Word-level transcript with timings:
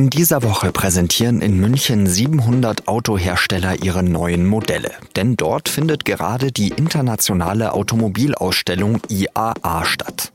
In 0.00 0.08
dieser 0.08 0.42
Woche 0.42 0.72
präsentieren 0.72 1.42
in 1.42 1.60
München 1.60 2.06
700 2.06 2.88
Autohersteller 2.88 3.82
ihre 3.82 4.02
neuen 4.02 4.46
Modelle. 4.46 4.92
Denn 5.14 5.36
dort 5.36 5.68
findet 5.68 6.06
gerade 6.06 6.52
die 6.52 6.68
internationale 6.68 7.74
Automobilausstellung 7.74 9.02
IAA 9.10 9.84
statt. 9.84 10.32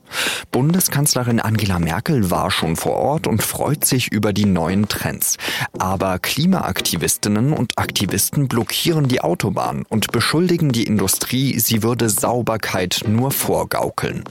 Bundeskanzlerin 0.52 1.40
Angela 1.40 1.78
Merkel 1.78 2.30
war 2.30 2.50
schon 2.50 2.76
vor 2.76 2.96
Ort 2.96 3.26
und 3.26 3.42
freut 3.42 3.84
sich 3.84 4.12
über 4.12 4.32
die 4.32 4.46
neuen 4.46 4.88
Trends. 4.88 5.36
Aber 5.78 6.18
Klimaaktivistinnen 6.18 7.52
und 7.52 7.72
Aktivisten 7.76 8.48
blockieren 8.48 9.08
die 9.08 9.20
Autobahn 9.20 9.84
und 9.88 10.12
beschuldigen 10.12 10.72
die 10.72 10.84
Industrie, 10.84 11.58
sie 11.58 11.82
würde 11.82 12.08
Sauberkeit 12.08 13.02
nur 13.06 13.30
vorgaukeln. 13.30 14.24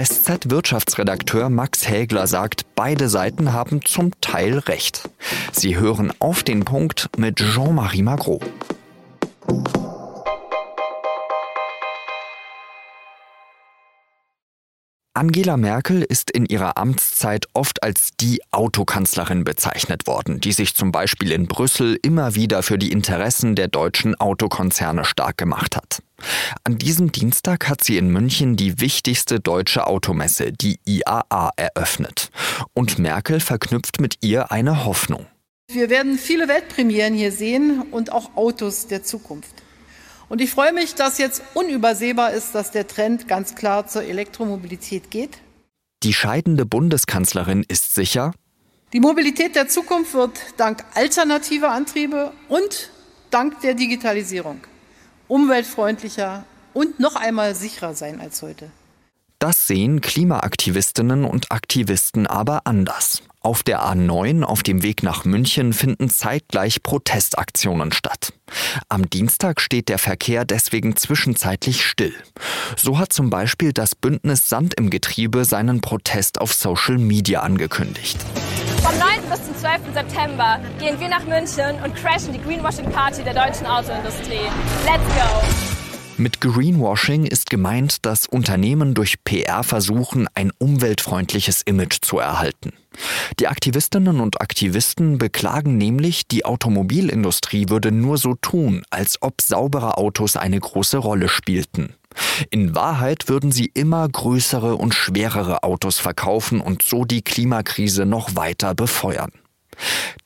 SZ-Wirtschaftsredakteur 0.00 1.48
Max 1.50 1.88
Hägler 1.88 2.26
sagt, 2.26 2.74
beide 2.74 3.08
Seiten 3.08 3.52
haben 3.52 3.80
zum 3.84 4.12
Teil 4.20 4.58
recht. 4.58 5.08
Sie 5.52 5.76
hören 5.76 6.12
auf 6.18 6.42
den 6.42 6.64
Punkt 6.64 7.10
mit 7.16 7.36
Jean-Marie 7.36 8.02
Magro. 8.02 8.40
Angela 15.14 15.58
Merkel 15.58 16.00
ist 16.00 16.30
in 16.30 16.46
ihrer 16.46 16.78
Amtszeit 16.78 17.46
oft 17.52 17.82
als 17.82 18.12
die 18.18 18.40
Autokanzlerin 18.50 19.44
bezeichnet 19.44 20.06
worden, 20.06 20.40
die 20.40 20.52
sich 20.52 20.74
zum 20.74 20.90
Beispiel 20.90 21.32
in 21.32 21.48
Brüssel 21.48 21.98
immer 22.02 22.34
wieder 22.34 22.62
für 22.62 22.78
die 22.78 22.90
Interessen 22.90 23.54
der 23.54 23.68
deutschen 23.68 24.14
Autokonzerne 24.14 25.04
stark 25.04 25.36
gemacht 25.36 25.76
hat. 25.76 26.02
An 26.64 26.78
diesem 26.78 27.12
Dienstag 27.12 27.68
hat 27.68 27.84
sie 27.84 27.98
in 27.98 28.08
München 28.08 28.56
die 28.56 28.80
wichtigste 28.80 29.38
deutsche 29.38 29.86
Automesse, 29.86 30.50
die 30.50 30.78
IAA, 30.86 31.50
eröffnet. 31.56 32.30
Und 32.72 32.98
Merkel 32.98 33.40
verknüpft 33.40 34.00
mit 34.00 34.16
ihr 34.22 34.50
eine 34.50 34.86
Hoffnung. 34.86 35.26
Wir 35.70 35.90
werden 35.90 36.16
viele 36.16 36.48
Weltpremieren 36.48 37.12
hier 37.12 37.32
sehen 37.32 37.82
und 37.90 38.12
auch 38.12 38.34
Autos 38.34 38.86
der 38.86 39.02
Zukunft. 39.02 39.52
Und 40.32 40.40
ich 40.40 40.50
freue 40.50 40.72
mich, 40.72 40.94
dass 40.94 41.18
jetzt 41.18 41.42
unübersehbar 41.52 42.32
ist, 42.32 42.54
dass 42.54 42.70
der 42.70 42.88
Trend 42.88 43.28
ganz 43.28 43.54
klar 43.54 43.86
zur 43.86 44.04
Elektromobilität 44.04 45.10
geht. 45.10 45.36
Die 46.04 46.14
scheidende 46.14 46.64
Bundeskanzlerin 46.64 47.66
ist 47.68 47.94
sicher, 47.94 48.32
die 48.94 49.00
Mobilität 49.00 49.56
der 49.56 49.68
Zukunft 49.68 50.14
wird 50.14 50.40
dank 50.56 50.84
alternativer 50.94 51.70
Antriebe 51.70 52.32
und 52.48 52.88
dank 53.28 53.60
der 53.60 53.74
Digitalisierung 53.74 54.60
umweltfreundlicher 55.28 56.46
und 56.72 56.98
noch 56.98 57.16
einmal 57.16 57.54
sicherer 57.54 57.94
sein 57.94 58.18
als 58.18 58.40
heute. 58.40 58.70
Das 59.38 59.66
sehen 59.66 60.00
Klimaaktivistinnen 60.00 61.26
und 61.26 61.52
Aktivisten 61.52 62.26
aber 62.26 62.62
anders. 62.64 63.21
Auf 63.44 63.64
der 63.64 63.80
A9 63.80 64.44
auf 64.44 64.62
dem 64.62 64.84
Weg 64.84 65.02
nach 65.02 65.24
München 65.24 65.72
finden 65.72 66.08
zeitgleich 66.08 66.84
Protestaktionen 66.84 67.90
statt. 67.90 68.32
Am 68.88 69.10
Dienstag 69.10 69.60
steht 69.60 69.88
der 69.88 69.98
Verkehr 69.98 70.44
deswegen 70.44 70.94
zwischenzeitlich 70.94 71.84
still. 71.84 72.14
So 72.76 72.98
hat 72.98 73.12
zum 73.12 73.30
Beispiel 73.30 73.72
das 73.72 73.96
Bündnis 73.96 74.48
Sand 74.48 74.74
im 74.74 74.90
Getriebe 74.90 75.44
seinen 75.44 75.80
Protest 75.80 76.40
auf 76.40 76.52
Social 76.52 76.98
Media 76.98 77.40
angekündigt. 77.40 78.18
Vom 78.80 78.96
9. 78.96 79.08
bis 79.28 79.44
zum 79.44 79.56
12. 79.56 79.92
September 79.92 80.60
gehen 80.78 81.00
wir 81.00 81.08
nach 81.08 81.24
München 81.24 81.82
und 81.82 81.96
crashen 81.96 82.32
die 82.32 82.40
Greenwashing 82.40 82.90
Party 82.92 83.24
der 83.24 83.34
deutschen 83.34 83.66
Autoindustrie. 83.66 84.48
Let's 84.86 85.04
go! 85.16 85.81
Mit 86.18 86.40
Greenwashing 86.40 87.24
ist 87.24 87.48
gemeint, 87.48 88.04
dass 88.04 88.26
Unternehmen 88.26 88.94
durch 88.94 89.24
PR 89.24 89.62
versuchen, 89.62 90.28
ein 90.34 90.52
umweltfreundliches 90.58 91.62
Image 91.62 91.98
zu 92.02 92.18
erhalten. 92.18 92.72
Die 93.40 93.48
Aktivistinnen 93.48 94.20
und 94.20 94.40
Aktivisten 94.40 95.16
beklagen 95.16 95.78
nämlich, 95.78 96.28
die 96.28 96.44
Automobilindustrie 96.44 97.70
würde 97.70 97.92
nur 97.92 98.18
so 98.18 98.34
tun, 98.34 98.82
als 98.90 99.22
ob 99.22 99.40
saubere 99.40 99.96
Autos 99.96 100.36
eine 100.36 100.60
große 100.60 100.98
Rolle 100.98 101.28
spielten. 101.28 101.94
In 102.50 102.74
Wahrheit 102.74 103.28
würden 103.28 103.50
sie 103.50 103.70
immer 103.72 104.06
größere 104.06 104.76
und 104.76 104.94
schwerere 104.94 105.62
Autos 105.62 105.98
verkaufen 105.98 106.60
und 106.60 106.82
so 106.82 107.06
die 107.06 107.22
Klimakrise 107.22 108.04
noch 108.04 108.36
weiter 108.36 108.74
befeuern. 108.74 109.32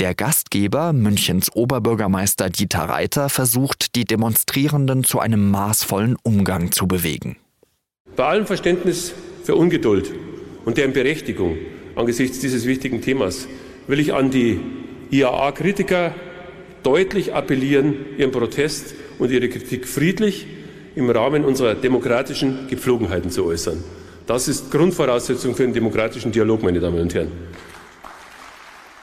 Der 0.01 0.15
Gastgeber, 0.15 0.93
Münchens 0.93 1.51
Oberbürgermeister 1.55 2.51
Dieter 2.51 2.81
Reiter, 2.81 3.29
versucht, 3.29 3.95
die 3.95 4.05
Demonstrierenden 4.05 5.05
zu 5.05 5.21
einem 5.21 5.51
maßvollen 5.51 6.17
Umgang 6.23 6.73
zu 6.73 6.87
bewegen. 6.87 7.37
Bei 8.15 8.25
allem 8.25 8.47
Verständnis 8.47 9.13
für 9.45 9.55
Ungeduld 9.55 10.13
und 10.65 10.77
deren 10.77 10.93
Berechtigung 10.93 11.57
angesichts 11.95 12.41
dieses 12.41 12.67
wichtigen 12.67 13.01
Themas 13.01 13.49
will 13.87 14.01
ich 14.01 14.13
an 14.15 14.31
die 14.31 14.61
IAA-Kritiker 15.11 16.15
deutlich 16.83 17.35
appellieren, 17.35 17.95
ihren 18.19 18.33
Protest 18.33 18.95
und 19.19 19.31
ihre 19.31 19.49
Kritik 19.49 19.87
friedlich 19.87 20.47
im 20.95 21.11
Rahmen 21.11 21.45
unserer 21.45 21.75
demokratischen 21.75 22.69
Gepflogenheiten 22.69 23.31
zu 23.31 23.45
äußern. 23.45 23.83
Das 24.27 24.49
ist 24.49 24.71
Grundvoraussetzung 24.71 25.55
für 25.55 25.65
einen 25.65 25.75
demokratischen 25.75 26.33
Dialog, 26.33 26.63
meine 26.63 26.81
Damen 26.81 27.01
und 27.01 27.15
Herren. 27.15 27.31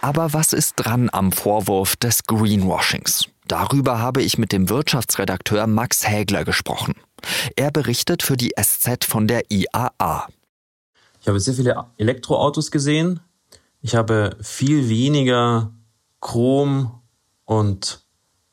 Aber 0.03 0.33
was 0.33 0.51
ist 0.51 0.73
dran 0.75 1.09
am 1.13 1.31
Vorwurf 1.31 1.95
des 1.95 2.23
Greenwashings? 2.23 3.29
Darüber 3.47 3.99
habe 3.99 4.21
ich 4.21 4.37
mit 4.37 4.51
dem 4.51 4.67
Wirtschaftsredakteur 4.67 5.65
Max 5.65 6.05
Hägler 6.05 6.43
gesprochen. 6.43 6.95
Er 7.55 7.71
berichtet 7.71 8.21
für 8.21 8.35
die 8.35 8.51
SZ 8.61 9.05
von 9.05 9.29
der 9.29 9.49
IAA. 9.49 10.27
Ich 11.21 11.27
habe 11.29 11.39
sehr 11.39 11.53
viele 11.53 11.85
Elektroautos 11.97 12.69
gesehen. 12.69 13.21
Ich 13.81 13.95
habe 13.95 14.35
viel 14.41 14.89
weniger 14.89 15.71
Chrom 16.19 16.99
und 17.45 18.01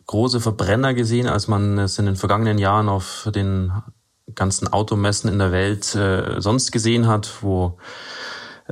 große 0.06 0.40
Verbrenner 0.40 0.94
gesehen, 0.94 1.26
als 1.26 1.48
man 1.48 1.78
es 1.78 1.98
in 1.98 2.06
den 2.06 2.14
vergangenen 2.14 2.58
Jahren 2.58 2.88
auf 2.88 3.28
den 3.34 3.72
ganzen 4.36 4.68
Automessen 4.68 5.28
in 5.28 5.40
der 5.40 5.50
Welt 5.50 5.96
äh, 5.96 6.40
sonst 6.40 6.70
gesehen 6.70 7.08
hat, 7.08 7.42
wo 7.42 7.76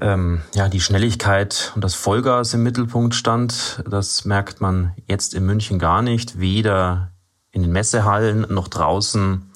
ähm, 0.01 0.43
ja, 0.55 0.69
die 0.69 0.81
Schnelligkeit 0.81 1.73
und 1.75 1.83
das 1.83 1.95
Vollgas 1.95 2.55
im 2.55 2.63
Mittelpunkt 2.63 3.15
stand. 3.15 3.83
Das 3.89 4.25
merkt 4.25 4.61
man 4.61 4.93
jetzt 5.07 5.35
in 5.35 5.47
München 5.47 5.79
gar 5.79 6.03
nicht, 6.03 6.39
weder 6.39 7.13
in 7.51 7.63
den 7.63 7.73
Messehallen 7.73 8.47
noch 8.49 8.69
draußen 8.69 9.51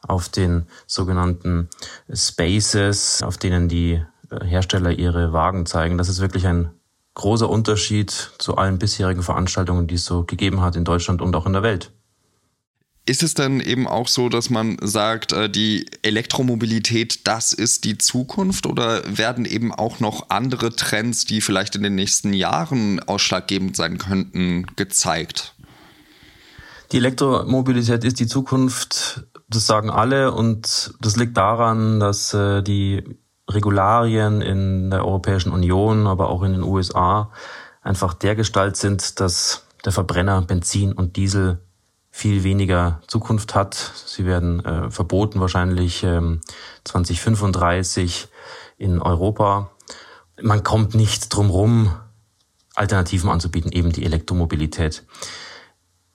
auf 0.00 0.28
den 0.28 0.66
sogenannten 0.86 1.68
Spaces, 2.12 3.22
auf 3.22 3.38
denen 3.38 3.68
die 3.68 4.02
äh, 4.30 4.44
Hersteller 4.44 4.90
ihre 4.90 5.32
Wagen 5.32 5.66
zeigen. 5.66 5.98
Das 5.98 6.08
ist 6.08 6.20
wirklich 6.20 6.46
ein 6.46 6.70
großer 7.14 7.48
Unterschied 7.48 8.10
zu 8.38 8.56
allen 8.56 8.78
bisherigen 8.78 9.22
Veranstaltungen, 9.22 9.86
die 9.86 9.94
es 9.94 10.04
so 10.04 10.24
gegeben 10.24 10.60
hat 10.60 10.76
in 10.76 10.84
Deutschland 10.84 11.22
und 11.22 11.34
auch 11.36 11.46
in 11.46 11.52
der 11.52 11.62
Welt. 11.62 11.92
Ist 13.06 13.22
es 13.22 13.34
dann 13.34 13.60
eben 13.60 13.86
auch 13.86 14.08
so, 14.08 14.30
dass 14.30 14.48
man 14.48 14.78
sagt, 14.80 15.32
äh, 15.32 15.50
die 15.50 15.84
Elektromobilität, 16.00 17.26
das 17.26 17.52
ist 17.52 17.84
die 17.84 17.98
Zukunft 17.98 18.66
oder 18.66 19.02
werden 19.06 19.44
eben 19.44 19.74
auch 19.74 20.00
noch 20.00 20.30
andere 20.30 20.74
Trends, 20.74 21.26
die 21.26 21.42
vielleicht 21.42 21.76
in 21.76 21.82
den 21.82 21.96
nächsten 21.96 22.32
Jahren 22.32 23.00
ausschlaggebend 23.00 23.76
sein 23.76 23.98
könnten, 23.98 24.66
gezeigt? 24.76 25.54
Die 26.92 26.96
Elektromobilität 26.96 28.04
ist 28.04 28.20
die 28.20 28.26
Zukunft, 28.26 29.26
das 29.48 29.66
sagen 29.66 29.90
alle 29.90 30.32
und 30.32 30.94
das 31.00 31.16
liegt 31.16 31.36
daran, 31.36 32.00
dass 32.00 32.32
äh, 32.32 32.62
die 32.62 33.04
Regularien 33.50 34.40
in 34.40 34.90
der 34.90 35.04
Europäischen 35.04 35.52
Union, 35.52 36.06
aber 36.06 36.30
auch 36.30 36.42
in 36.42 36.52
den 36.52 36.62
USA 36.62 37.30
einfach 37.82 38.14
dergestalt 38.14 38.76
sind, 38.76 39.20
dass 39.20 39.66
der 39.84 39.92
Verbrenner 39.92 40.40
Benzin 40.40 40.92
und 40.92 41.16
Diesel 41.16 41.58
viel 42.16 42.44
weniger 42.44 43.00
Zukunft 43.08 43.56
hat. 43.56 43.74
Sie 44.06 44.24
werden 44.24 44.64
äh, 44.64 44.88
verboten 44.88 45.40
wahrscheinlich 45.40 46.04
ähm, 46.04 46.42
2035 46.84 48.28
in 48.78 49.02
Europa. 49.02 49.72
Man 50.40 50.62
kommt 50.62 50.94
nicht 50.94 51.34
drum 51.34 51.50
rum, 51.50 51.92
Alternativen 52.76 53.28
anzubieten, 53.28 53.72
eben 53.72 53.90
die 53.90 54.04
Elektromobilität. 54.04 55.04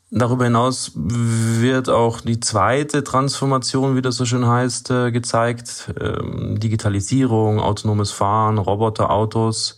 Darüber 0.09 0.45
hinaus 0.45 0.93
wird 0.95 1.89
auch 1.89 2.21
die 2.21 2.39
zweite 2.39 3.03
Transformation, 3.03 3.97
wie 3.97 4.01
das 4.01 4.15
so 4.15 4.25
schön 4.25 4.47
heißt, 4.47 4.91
äh, 4.91 5.11
gezeigt. 5.11 5.93
Ähm, 5.99 6.61
Digitalisierung, 6.61 7.59
autonomes 7.59 8.11
Fahren, 8.11 8.57
Roboterautos. 8.57 9.77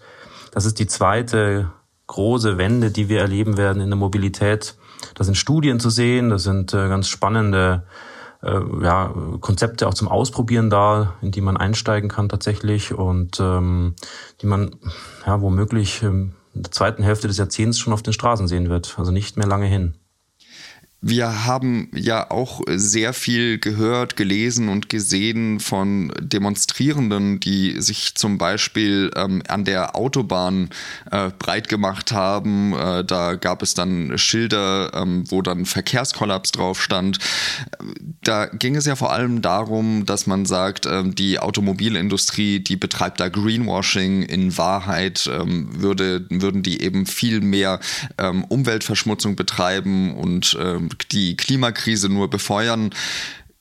Das 0.51 0.65
ist 0.65 0.77
die 0.77 0.87
zweite 0.87 1.71
große 2.05 2.59
Wende, 2.59 2.91
die 2.91 3.09
wir 3.09 3.21
erleben 3.21 3.57
werden 3.57 3.81
in 3.81 3.89
der 3.89 3.97
Mobilität. 3.97 4.75
Da 5.15 5.23
sind 5.23 5.35
Studien 5.35 5.79
zu 5.79 5.89
sehen, 5.89 6.29
da 6.29 6.37
sind 6.37 6.73
äh, 6.73 6.87
ganz 6.87 7.07
spannende 7.07 7.83
äh, 8.43 8.59
ja, 8.81 9.13
Konzepte 9.39 9.87
auch 9.87 9.93
zum 9.93 10.07
Ausprobieren 10.07 10.69
da, 10.69 11.15
in 11.21 11.31
die 11.31 11.41
man 11.41 11.57
einsteigen 11.57 12.09
kann 12.09 12.29
tatsächlich 12.29 12.93
und 12.93 13.39
ähm, 13.39 13.95
die 14.41 14.47
man 14.47 14.75
ja 15.25 15.41
womöglich 15.41 16.03
ähm, 16.03 16.33
in 16.53 16.63
der 16.63 16.71
zweiten 16.71 17.03
Hälfte 17.03 17.27
des 17.27 17.37
Jahrzehnts 17.37 17.79
schon 17.79 17.93
auf 17.93 18.03
den 18.03 18.13
Straßen 18.13 18.47
sehen 18.47 18.69
wird. 18.69 18.95
Also 18.97 19.11
nicht 19.11 19.37
mehr 19.37 19.47
lange 19.47 19.67
hin. 19.67 19.95
Wir 21.03 21.45
haben 21.45 21.89
ja 21.95 22.29
auch 22.29 22.61
sehr 22.67 23.13
viel 23.13 23.57
gehört, 23.57 24.17
gelesen 24.17 24.69
und 24.69 24.87
gesehen 24.87 25.59
von 25.59 26.13
Demonstrierenden, 26.21 27.39
die 27.39 27.81
sich 27.81 28.13
zum 28.13 28.37
Beispiel 28.37 29.09
ähm, 29.15 29.41
an 29.47 29.65
der 29.65 29.95
Autobahn 29.95 30.69
äh, 31.09 31.31
breit 31.39 31.69
gemacht 31.69 32.11
haben. 32.11 32.73
Äh, 32.73 33.03
da 33.03 33.33
gab 33.33 33.63
es 33.63 33.73
dann 33.73 34.15
Schilder, 34.19 34.91
ähm, 34.93 35.23
wo 35.31 35.41
dann 35.41 35.65
Verkehrskollaps 35.65 36.51
drauf 36.51 36.79
stand. 36.79 37.17
Da 38.23 38.45
ging 38.45 38.75
es 38.75 38.85
ja 38.85 38.95
vor 38.95 39.11
allem 39.11 39.41
darum, 39.41 40.05
dass 40.05 40.27
man 40.27 40.45
sagt, 40.45 40.85
äh, 40.85 41.03
die 41.03 41.39
Automobilindustrie, 41.39 42.59
die 42.59 42.75
betreibt 42.75 43.19
da 43.19 43.29
Greenwashing. 43.29 44.21
In 44.21 44.55
Wahrheit 44.55 45.27
ähm, 45.33 45.81
würde, 45.81 46.27
würden 46.29 46.61
die 46.61 46.83
eben 46.83 47.07
viel 47.07 47.41
mehr 47.41 47.79
ähm, 48.19 48.43
Umweltverschmutzung 48.43 49.35
betreiben 49.35 50.13
und 50.13 50.55
ähm, 50.61 50.90
die 51.11 51.35
Klimakrise 51.35 52.09
nur 52.09 52.29
befeuern. 52.29 52.93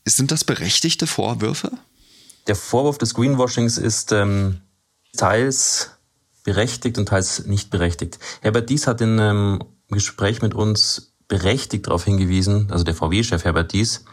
Sind 0.07 0.31
das 0.31 0.45
berechtigte 0.45 1.07
Vorwürfe? 1.07 1.71
Der 2.47 2.57
Vorwurf 2.57 2.99
des 2.99 3.15
Greenwashings 3.15 3.79
ist 3.79 4.13
ähm, 4.13 4.61
teils 5.17 5.91
berechtigt 6.45 6.99
und 6.99 7.07
teils 7.07 7.47
nicht 7.47 7.71
berechtigt. 7.71 8.19
Herbert 8.41 8.71
Dies 8.71 8.87
hat 8.87 9.01
in 9.01 9.21
einem 9.21 9.65
Gespräch 9.89 10.43
mit 10.43 10.55
uns 10.55 11.15
berechtigt 11.29 11.87
darauf 11.87 12.05
hingewiesen, 12.05 12.71
also 12.71 12.83
der 12.83 12.95
VW-Chef 12.95 13.45
Herbert 13.45 13.73
Dies, 13.73 14.05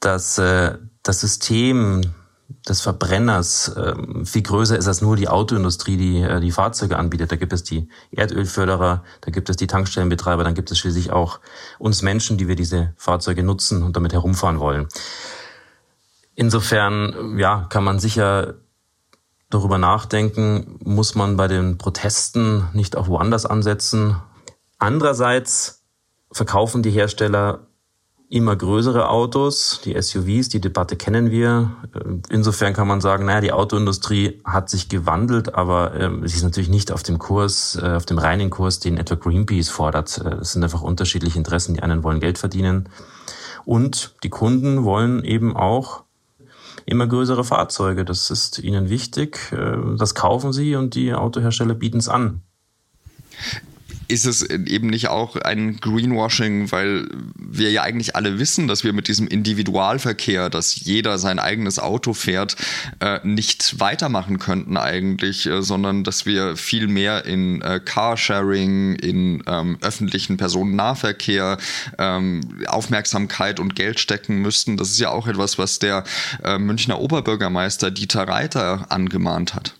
dass 0.00 0.38
äh, 0.38 0.78
das 1.02 1.20
System 1.20 2.02
des 2.68 2.80
Verbrenners 2.80 3.74
ähm, 3.76 4.24
viel 4.24 4.42
größer 4.42 4.76
ist 4.76 4.86
als 4.86 5.02
nur 5.02 5.16
die 5.16 5.28
Autoindustrie, 5.28 5.96
die 5.96 6.20
äh, 6.20 6.40
die 6.40 6.52
Fahrzeuge 6.52 6.96
anbietet. 6.96 7.32
Da 7.32 7.36
gibt 7.36 7.52
es 7.52 7.64
die 7.64 7.88
Erdölförderer, 8.12 9.02
da 9.20 9.30
gibt 9.30 9.50
es 9.50 9.56
die 9.56 9.66
Tankstellenbetreiber, 9.66 10.44
dann 10.44 10.54
gibt 10.54 10.70
es 10.70 10.78
schließlich 10.78 11.10
auch 11.10 11.40
uns 11.78 12.02
Menschen, 12.02 12.38
die 12.38 12.46
wir 12.46 12.54
diese 12.54 12.92
Fahrzeuge 12.96 13.42
nutzen 13.42 13.82
und 13.82 13.96
damit 13.96 14.12
herumfahren 14.12 14.60
wollen. 14.60 14.86
Insofern, 16.34 17.38
ja, 17.38 17.66
kann 17.68 17.84
man 17.84 17.98
sicher 17.98 18.54
darüber 19.50 19.78
nachdenken, 19.78 20.78
muss 20.82 21.14
man 21.14 21.36
bei 21.36 21.48
den 21.48 21.78
Protesten 21.78 22.68
nicht 22.72 22.96
auch 22.96 23.08
woanders 23.08 23.44
ansetzen. 23.44 24.16
Andererseits 24.78 25.82
verkaufen 26.30 26.82
die 26.82 26.90
Hersteller 26.90 27.66
immer 28.32 28.56
größere 28.56 29.10
Autos, 29.10 29.82
die 29.84 30.00
SUVs, 30.00 30.48
die 30.48 30.60
Debatte 30.60 30.96
kennen 30.96 31.30
wir. 31.30 31.76
Insofern 32.30 32.72
kann 32.72 32.88
man 32.88 33.02
sagen, 33.02 33.26
naja, 33.26 33.42
die 33.42 33.52
Autoindustrie 33.52 34.40
hat 34.42 34.70
sich 34.70 34.88
gewandelt, 34.88 35.54
aber 35.54 35.94
ähm, 36.00 36.26
sie 36.26 36.38
ist 36.38 36.42
natürlich 36.42 36.70
nicht 36.70 36.92
auf 36.92 37.02
dem 37.02 37.18
Kurs, 37.18 37.78
äh, 37.80 37.90
auf 37.90 38.06
dem 38.06 38.16
reinen 38.16 38.48
Kurs, 38.48 38.80
den 38.80 38.96
etwa 38.96 39.16
Greenpeace 39.16 39.68
fordert. 39.68 40.16
Äh, 40.24 40.36
es 40.36 40.52
sind 40.52 40.62
einfach 40.62 40.80
unterschiedliche 40.80 41.36
Interessen. 41.36 41.74
Die 41.74 41.82
einen 41.82 42.02
wollen 42.04 42.20
Geld 42.20 42.38
verdienen 42.38 42.88
und 43.66 44.14
die 44.22 44.30
Kunden 44.30 44.82
wollen 44.82 45.24
eben 45.24 45.54
auch 45.54 46.04
immer 46.86 47.06
größere 47.06 47.44
Fahrzeuge. 47.44 48.06
Das 48.06 48.30
ist 48.30 48.58
ihnen 48.58 48.88
wichtig. 48.88 49.52
Äh, 49.52 49.76
das 49.98 50.14
kaufen 50.14 50.54
sie 50.54 50.74
und 50.74 50.94
die 50.94 51.12
Autohersteller 51.12 51.74
bieten 51.74 51.98
es 51.98 52.08
an 52.08 52.40
ist 54.12 54.26
es 54.26 54.42
eben 54.42 54.88
nicht 54.88 55.08
auch 55.08 55.36
ein 55.36 55.78
Greenwashing, 55.80 56.70
weil 56.70 57.08
wir 57.34 57.70
ja 57.70 57.82
eigentlich 57.82 58.14
alle 58.14 58.38
wissen, 58.38 58.68
dass 58.68 58.84
wir 58.84 58.92
mit 58.92 59.08
diesem 59.08 59.26
Individualverkehr, 59.26 60.50
dass 60.50 60.76
jeder 60.76 61.16
sein 61.16 61.38
eigenes 61.38 61.78
Auto 61.78 62.12
fährt, 62.12 62.56
äh, 63.00 63.20
nicht 63.24 63.80
weitermachen 63.80 64.38
könnten 64.38 64.76
eigentlich, 64.76 65.46
äh, 65.46 65.62
sondern 65.62 66.04
dass 66.04 66.26
wir 66.26 66.56
viel 66.56 66.88
mehr 66.88 67.24
in 67.24 67.62
äh, 67.62 67.80
Carsharing, 67.82 68.96
in 68.96 69.42
ähm, 69.46 69.78
öffentlichen 69.80 70.36
Personennahverkehr 70.36 71.56
ähm, 71.98 72.42
Aufmerksamkeit 72.66 73.60
und 73.60 73.74
Geld 73.74 73.98
stecken 73.98 74.42
müssten. 74.42 74.76
Das 74.76 74.90
ist 74.90 75.00
ja 75.00 75.08
auch 75.08 75.26
etwas, 75.26 75.56
was 75.56 75.78
der 75.78 76.04
äh, 76.44 76.58
Münchner 76.58 77.00
Oberbürgermeister 77.00 77.90
Dieter 77.90 78.28
Reiter 78.28 78.86
angemahnt 78.90 79.54
hat. 79.54 79.74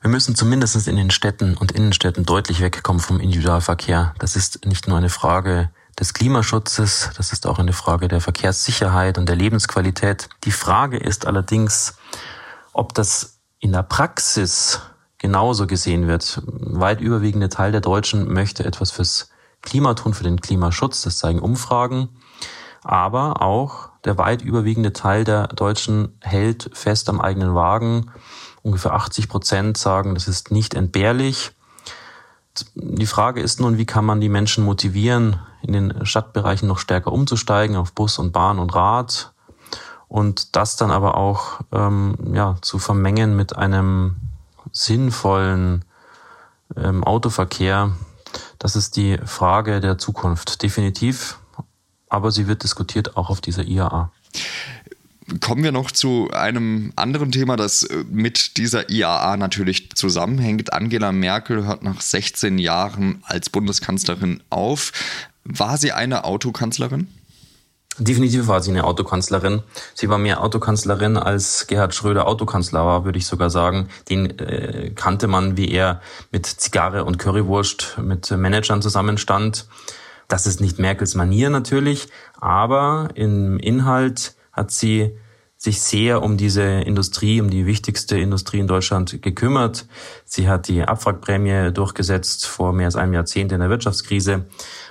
Wir 0.00 0.08
müssen 0.08 0.34
zumindest 0.34 0.88
in 0.88 0.96
den 0.96 1.10
Städten 1.10 1.58
und 1.58 1.72
Innenstädten 1.72 2.24
deutlich 2.24 2.62
wegkommen 2.62 3.00
vom 3.00 3.20
Individualverkehr. 3.20 4.14
Das 4.18 4.34
ist 4.34 4.64
nicht 4.64 4.88
nur 4.88 4.96
eine 4.96 5.10
Frage 5.10 5.70
des 5.98 6.14
Klimaschutzes, 6.14 7.10
das 7.18 7.34
ist 7.34 7.46
auch 7.46 7.58
eine 7.58 7.74
Frage 7.74 8.08
der 8.08 8.22
Verkehrssicherheit 8.22 9.18
und 9.18 9.28
der 9.28 9.36
Lebensqualität. 9.36 10.30
Die 10.44 10.52
Frage 10.52 10.96
ist 10.96 11.26
allerdings, 11.26 11.98
ob 12.72 12.94
das 12.94 13.40
in 13.58 13.72
der 13.72 13.82
Praxis 13.82 14.80
genauso 15.18 15.66
gesehen 15.66 16.08
wird. 16.08 16.40
Weit 16.46 17.02
überwiegende 17.02 17.50
Teil 17.50 17.70
der 17.70 17.82
Deutschen 17.82 18.32
möchte 18.32 18.64
etwas 18.64 18.90
fürs 18.90 19.28
Klima 19.60 19.92
tun, 19.92 20.14
für 20.14 20.24
den 20.24 20.40
Klimaschutz, 20.40 21.02
das 21.02 21.18
zeigen 21.18 21.40
Umfragen. 21.40 22.08
Aber 22.82 23.42
auch 23.42 23.90
der 24.06 24.16
weit 24.16 24.40
überwiegende 24.40 24.94
Teil 24.94 25.24
der 25.24 25.48
Deutschen 25.48 26.16
hält 26.22 26.70
fest 26.72 27.10
am 27.10 27.20
eigenen 27.20 27.54
Wagen 27.54 28.10
Ungefähr 28.62 28.92
80 28.92 29.28
Prozent 29.28 29.76
sagen, 29.76 30.14
das 30.14 30.28
ist 30.28 30.50
nicht 30.50 30.74
entbehrlich. 30.74 31.52
Die 32.74 33.06
Frage 33.06 33.40
ist 33.40 33.60
nun, 33.60 33.78
wie 33.78 33.86
kann 33.86 34.04
man 34.04 34.20
die 34.20 34.28
Menschen 34.28 34.64
motivieren, 34.64 35.38
in 35.62 35.72
den 35.72 36.06
Stadtbereichen 36.06 36.68
noch 36.68 36.78
stärker 36.78 37.12
umzusteigen 37.12 37.76
auf 37.76 37.92
Bus 37.92 38.18
und 38.18 38.32
Bahn 38.32 38.58
und 38.58 38.74
Rad 38.74 39.32
und 40.08 40.56
das 40.56 40.76
dann 40.76 40.90
aber 40.90 41.16
auch 41.16 41.60
ähm, 41.72 42.16
ja, 42.34 42.56
zu 42.60 42.78
vermengen 42.78 43.36
mit 43.36 43.56
einem 43.56 44.16
sinnvollen 44.72 45.84
ähm, 46.76 47.04
Autoverkehr. 47.04 47.92
Das 48.58 48.76
ist 48.76 48.96
die 48.96 49.18
Frage 49.24 49.80
der 49.80 49.98
Zukunft, 49.98 50.62
definitiv. 50.62 51.38
Aber 52.08 52.32
sie 52.32 52.48
wird 52.48 52.64
diskutiert 52.64 53.16
auch 53.16 53.30
auf 53.30 53.40
dieser 53.40 53.62
IAA 53.62 54.10
kommen 55.40 55.62
wir 55.62 55.72
noch 55.72 55.90
zu 55.90 56.30
einem 56.32 56.92
anderen 56.96 57.30
Thema, 57.30 57.56
das 57.56 57.82
äh, 57.84 58.04
mit 58.10 58.56
dieser 58.56 58.90
IAA 58.90 59.36
natürlich 59.36 59.90
zusammenhängt. 59.94 60.72
Angela 60.72 61.12
Merkel 61.12 61.66
hört 61.66 61.82
nach 61.82 62.00
16 62.00 62.58
Jahren 62.58 63.22
als 63.24 63.50
Bundeskanzlerin 63.50 64.42
auf. 64.50 64.92
War 65.44 65.76
sie 65.78 65.92
eine 65.92 66.24
Autokanzlerin? 66.24 67.08
Definitiv 67.98 68.46
war 68.46 68.62
sie 68.62 68.70
eine 68.70 68.84
Autokanzlerin. 68.84 69.62
Sie 69.94 70.08
war 70.08 70.16
mehr 70.16 70.42
Autokanzlerin 70.42 71.16
als 71.16 71.66
Gerhard 71.66 71.94
Schröder 71.94 72.26
Autokanzler 72.26 72.86
war, 72.86 73.04
würde 73.04 73.18
ich 73.18 73.26
sogar 73.26 73.50
sagen. 73.50 73.88
Den 74.08 74.38
äh, 74.38 74.92
kannte 74.94 75.26
man, 75.26 75.56
wie 75.56 75.70
er 75.70 76.00
mit 76.32 76.46
Zigarre 76.46 77.04
und 77.04 77.18
Currywurst 77.18 77.98
mit 78.02 78.30
Managern 78.30 78.80
zusammenstand. 78.80 79.66
Das 80.28 80.46
ist 80.46 80.60
nicht 80.60 80.78
Merkels 80.78 81.14
Manier 81.14 81.50
natürlich, 81.50 82.08
aber 82.40 83.10
im 83.14 83.58
Inhalt 83.58 84.34
hat 84.60 84.70
sie 84.70 85.16
sich 85.56 85.82
sehr 85.82 86.22
um 86.22 86.36
diese 86.36 86.62
Industrie, 86.62 87.40
um 87.40 87.50
die 87.50 87.66
wichtigste 87.66 88.18
Industrie 88.18 88.60
in 88.60 88.66
Deutschland 88.66 89.20
gekümmert. 89.20 89.86
Sie 90.24 90.48
hat 90.48 90.68
die 90.68 90.82
Abwrackprämie 90.82 91.72
durchgesetzt 91.72 92.46
vor 92.46 92.72
mehr 92.72 92.86
als 92.86 92.96
einem 92.96 93.12
Jahrzehnt 93.12 93.52
in 93.52 93.60
der 93.60 93.68
Wirtschaftskrise. 93.68 94.46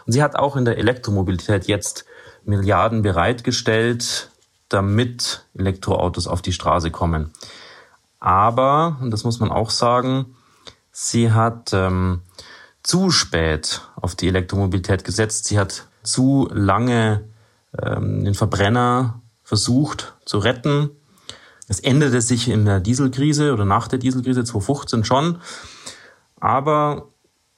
Und 0.05 0.13
sie 0.13 0.21
hat 0.21 0.35
auch 0.35 0.55
in 0.55 0.65
der 0.65 0.77
Elektromobilität 0.77 1.67
jetzt 1.67 2.05
Milliarden 2.45 3.01
bereitgestellt, 3.01 4.29
damit 4.69 5.45
Elektroautos 5.57 6.27
auf 6.27 6.41
die 6.41 6.53
Straße 6.53 6.91
kommen. 6.91 7.31
Aber, 8.19 8.97
und 9.01 9.11
das 9.11 9.23
muss 9.23 9.39
man 9.39 9.51
auch 9.51 9.71
sagen, 9.71 10.35
sie 10.91 11.31
hat 11.31 11.71
ähm, 11.73 12.21
zu 12.83 13.09
spät 13.09 13.81
auf 13.95 14.15
die 14.15 14.27
Elektromobilität 14.27 15.03
gesetzt. 15.03 15.45
Sie 15.45 15.57
hat 15.57 15.87
zu 16.03 16.47
lange 16.51 17.23
ähm, 17.81 18.23
den 18.23 18.35
Verbrenner 18.35 19.21
versucht 19.49 20.13
zu 20.25 20.37
retten. 20.37 20.91
Es 21.67 21.79
änderte 21.79 22.21
sich 22.21 22.49
in 22.49 22.65
der 22.65 22.79
Dieselkrise 22.79 23.51
oder 23.51 23.65
nach 23.65 23.87
der 23.87 23.97
Dieselkrise 23.97 24.43
2015 24.43 25.03
schon. 25.03 25.39
Aber 26.39 27.07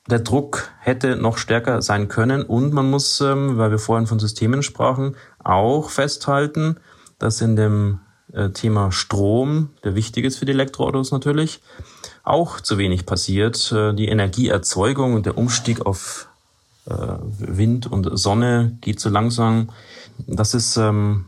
der 0.09 0.19
Druck 0.19 0.69
hätte 0.79 1.17
noch 1.17 1.37
stärker 1.37 1.81
sein 1.81 2.07
können 2.07 2.43
und 2.43 2.71
man 2.71 2.89
muss, 2.89 3.19
ähm, 3.19 3.57
weil 3.57 3.71
wir 3.71 3.77
vorhin 3.77 4.07
von 4.07 4.19
Systemen 4.19 4.63
sprachen, 4.63 5.17
auch 5.43 5.89
festhalten, 5.89 6.77
dass 7.19 7.41
in 7.41 7.57
dem 7.57 7.99
äh, 8.31 8.51
Thema 8.51 8.93
Strom, 8.93 9.71
der 9.83 9.93
wichtig 9.93 10.23
ist 10.23 10.37
für 10.37 10.45
die 10.45 10.53
Elektroautos 10.53 11.11
natürlich, 11.11 11.61
auch 12.23 12.61
zu 12.61 12.77
wenig 12.77 13.05
passiert. 13.05 13.69
Äh, 13.73 13.93
die 13.93 14.07
Energieerzeugung 14.07 15.13
und 15.13 15.25
der 15.25 15.37
Umstieg 15.37 15.85
auf 15.85 16.29
äh, 16.85 16.93
Wind 17.37 17.91
und 17.91 18.17
Sonne 18.17 18.77
geht 18.79 19.01
zu 19.01 19.09
langsam. 19.09 19.71
Das 20.25 20.53
ist 20.53 20.77
ähm, 20.77 21.25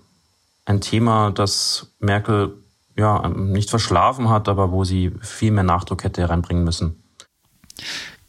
ein 0.65 0.81
Thema, 0.81 1.31
das 1.31 1.93
Merkel 1.99 2.63
ja 2.95 3.27
nicht 3.29 3.69
verschlafen 3.69 4.29
hat, 4.29 4.47
aber 4.47 4.71
wo 4.71 4.83
sie 4.83 5.11
viel 5.21 5.51
mehr 5.51 5.63
Nachdruck 5.63 6.03
hätte 6.03 6.29
reinbringen 6.29 6.63
müssen. 6.63 7.03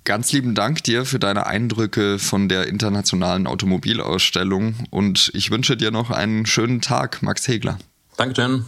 Ganz 0.04 0.32
lieben 0.32 0.54
Dank 0.54 0.84
dir 0.84 1.06
für 1.06 1.18
deine 1.18 1.46
Eindrücke 1.46 2.18
von 2.18 2.48
der 2.48 2.68
internationalen 2.68 3.46
Automobilausstellung 3.46 4.74
und 4.90 5.30
ich 5.34 5.50
wünsche 5.50 5.76
dir 5.76 5.90
noch 5.90 6.10
einen 6.10 6.44
schönen 6.44 6.82
Tag, 6.82 7.22
Max 7.22 7.48
Hegler. 7.48 7.78
Danke, 8.16 8.40
Jen. 8.40 8.64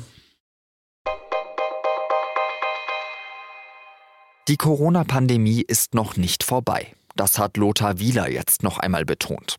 Die 4.48 4.56
Corona-Pandemie 4.56 5.62
ist 5.66 5.94
noch 5.94 6.16
nicht 6.16 6.44
vorbei. 6.44 6.94
Das 7.16 7.38
hat 7.38 7.56
Lothar 7.56 7.98
Wieler 7.98 8.30
jetzt 8.30 8.62
noch 8.62 8.78
einmal 8.78 9.04
betont. 9.04 9.56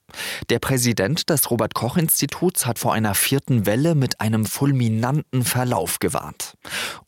Der 0.50 0.60
Präsident 0.60 1.30
des 1.30 1.50
Robert 1.50 1.74
Koch 1.74 1.98
Instituts 1.98 2.66
hat 2.68 2.78
vor 2.78 2.94
einer 2.94 3.16
vierten 3.16 3.66
Welle 3.66 3.96
mit 3.96 4.22
einem 4.22 4.46
fulminanten 4.46 5.44
Verlauf 5.44 5.98
gewarnt. 6.00 6.54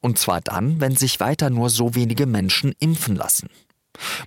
Und 0.01 0.17
zwar 0.17 0.41
dann, 0.41 0.81
wenn 0.81 0.95
sich 0.95 1.19
weiter 1.19 1.51
nur 1.51 1.69
so 1.69 1.93
wenige 1.93 2.25
Menschen 2.25 2.73
impfen 2.79 3.15
lassen. 3.15 3.49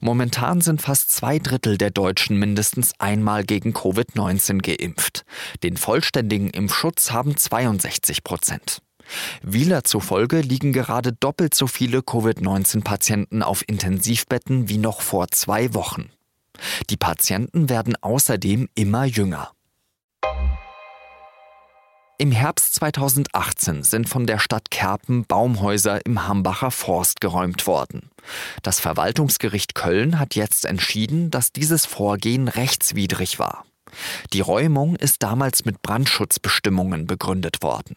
Momentan 0.00 0.60
sind 0.60 0.82
fast 0.82 1.10
zwei 1.10 1.38
Drittel 1.38 1.78
der 1.78 1.90
Deutschen 1.90 2.38
mindestens 2.38 2.92
einmal 2.98 3.44
gegen 3.44 3.72
Covid-19 3.72 4.58
geimpft. 4.60 5.24
Den 5.62 5.76
vollständigen 5.76 6.50
Impfschutz 6.50 7.10
haben 7.10 7.36
62 7.36 8.22
Prozent. 8.22 8.82
Wieler 9.42 9.84
zufolge 9.84 10.40
liegen 10.40 10.72
gerade 10.72 11.12
doppelt 11.12 11.54
so 11.54 11.66
viele 11.66 12.02
Covid-19-Patienten 12.02 13.42
auf 13.42 13.66
Intensivbetten 13.66 14.68
wie 14.68 14.78
noch 14.78 15.00
vor 15.00 15.28
zwei 15.28 15.74
Wochen. 15.74 16.10
Die 16.90 16.96
Patienten 16.96 17.68
werden 17.68 17.96
außerdem 18.00 18.68
immer 18.74 19.04
jünger. 19.04 19.52
Im 22.18 22.30
Herbst 22.30 22.74
2018 22.74 23.82
sind 23.82 24.08
von 24.08 24.28
der 24.28 24.38
Stadt 24.38 24.70
Kerpen 24.70 25.24
Baumhäuser 25.24 26.06
im 26.06 26.28
Hambacher 26.28 26.70
Forst 26.70 27.20
geräumt 27.20 27.66
worden. 27.66 28.10
Das 28.62 28.78
Verwaltungsgericht 28.78 29.74
Köln 29.74 30.20
hat 30.20 30.36
jetzt 30.36 30.64
entschieden, 30.64 31.32
dass 31.32 31.50
dieses 31.50 31.84
Vorgehen 31.84 32.46
rechtswidrig 32.46 33.40
war. 33.40 33.64
Die 34.32 34.40
Räumung 34.40 34.94
ist 34.94 35.22
damals 35.24 35.64
mit 35.64 35.82
Brandschutzbestimmungen 35.82 37.08
begründet 37.08 37.62
worden. 37.62 37.96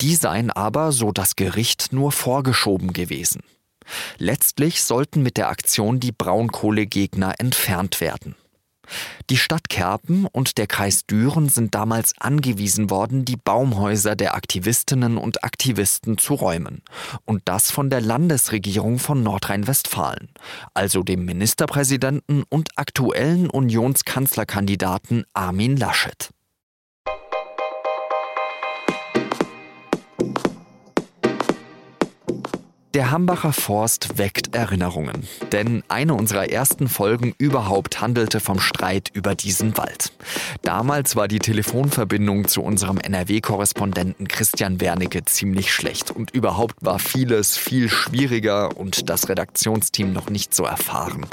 Die 0.00 0.14
seien 0.14 0.50
aber, 0.50 0.92
so 0.92 1.12
das 1.12 1.36
Gericht, 1.36 1.92
nur 1.92 2.12
vorgeschoben 2.12 2.92
gewesen. 2.92 3.42
Letztlich 4.18 4.82
sollten 4.82 5.22
mit 5.22 5.36
der 5.36 5.48
Aktion 5.48 6.00
die 6.00 6.12
Braunkohlegegner 6.12 7.34
entfernt 7.38 8.00
werden. 8.00 8.34
Die 9.30 9.36
Stadt 9.36 9.68
Kerpen 9.68 10.26
und 10.26 10.56
der 10.56 10.66
Kreis 10.66 11.04
Düren 11.06 11.48
sind 11.48 11.74
damals 11.74 12.14
angewiesen 12.18 12.90
worden, 12.90 13.24
die 13.24 13.36
Baumhäuser 13.36 14.16
der 14.16 14.34
Aktivistinnen 14.34 15.18
und 15.18 15.44
Aktivisten 15.44 16.16
zu 16.16 16.34
räumen. 16.34 16.82
Und 17.26 17.42
das 17.44 17.70
von 17.70 17.90
der 17.90 18.00
Landesregierung 18.00 18.98
von 18.98 19.22
Nordrhein-Westfalen, 19.22 20.30
also 20.74 21.02
dem 21.02 21.24
Ministerpräsidenten 21.24 22.44
und 22.48 22.70
aktuellen 22.76 23.50
Unionskanzlerkandidaten 23.50 25.24
Armin 25.34 25.76
Laschet. 25.76 26.30
Der 32.94 33.10
Hambacher 33.10 33.52
Forst 33.52 34.16
weckt 34.16 34.54
Erinnerungen, 34.54 35.28
denn 35.52 35.82
eine 35.88 36.14
unserer 36.14 36.48
ersten 36.48 36.88
Folgen 36.88 37.34
überhaupt 37.36 38.00
handelte 38.00 38.40
vom 38.40 38.60
Streit 38.60 39.10
über 39.12 39.34
diesen 39.34 39.76
Wald. 39.76 40.10
Damals 40.62 41.14
war 41.14 41.28
die 41.28 41.38
Telefonverbindung 41.38 42.48
zu 42.48 42.62
unserem 42.62 42.96
NRW-Korrespondenten 42.96 44.26
Christian 44.26 44.80
Wernicke 44.80 45.22
ziemlich 45.26 45.70
schlecht 45.70 46.10
und 46.10 46.30
überhaupt 46.30 46.76
war 46.80 46.98
vieles 46.98 47.58
viel 47.58 47.90
schwieriger 47.90 48.74
und 48.78 49.10
das 49.10 49.28
Redaktionsteam 49.28 50.14
noch 50.14 50.30
nicht 50.30 50.54
so 50.54 50.64
erfahren. 50.64 51.26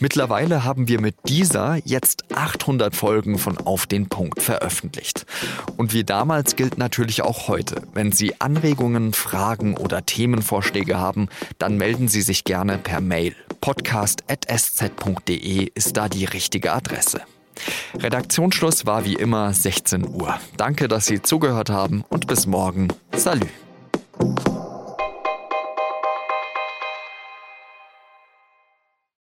Mittlerweile 0.00 0.64
haben 0.64 0.88
wir 0.88 1.00
mit 1.00 1.14
dieser 1.28 1.78
jetzt 1.84 2.24
800 2.34 2.94
Folgen 2.94 3.38
von 3.38 3.58
Auf 3.58 3.86
den 3.86 4.08
Punkt 4.08 4.42
veröffentlicht. 4.42 5.26
Und 5.76 5.92
wie 5.92 6.04
damals 6.04 6.56
gilt 6.56 6.78
natürlich 6.78 7.22
auch 7.22 7.48
heute. 7.48 7.82
Wenn 7.94 8.12
Sie 8.12 8.40
Anregungen, 8.40 9.12
Fragen 9.12 9.76
oder 9.76 10.06
Themenvorschläge 10.06 10.98
haben, 10.98 11.28
dann 11.58 11.76
melden 11.76 12.08
Sie 12.08 12.22
sich 12.22 12.44
gerne 12.44 12.78
per 12.78 13.00
Mail. 13.00 13.34
podcast.sz.de 13.60 15.70
ist 15.74 15.96
da 15.96 16.08
die 16.08 16.24
richtige 16.24 16.72
Adresse. 16.72 17.20
Redaktionsschluss 17.98 18.86
war 18.86 19.04
wie 19.04 19.14
immer 19.14 19.52
16 19.52 20.08
Uhr. 20.08 20.38
Danke, 20.56 20.88
dass 20.88 21.06
Sie 21.06 21.22
zugehört 21.22 21.70
haben 21.70 22.04
und 22.08 22.26
bis 22.26 22.46
morgen. 22.46 22.88
Salü. 23.14 23.46